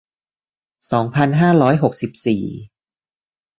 [0.91, 2.43] สองพันห้าร้อยหกสิบสี่